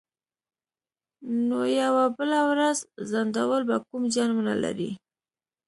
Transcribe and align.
نو 1.47 1.59
یوه 1.81 2.05
بله 2.17 2.39
ورځ 2.49 2.77
ځنډول 3.11 3.61
به 3.69 3.77
کوم 3.87 4.03
زیان 4.13 4.29
ونه 4.33 4.55
لري 4.63 4.91